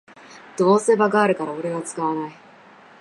[0.57, 2.33] どうせバグあるからオレは使わない